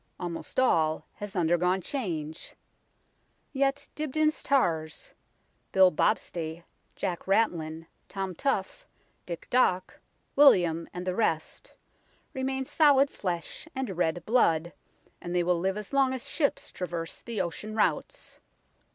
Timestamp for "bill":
5.71-5.91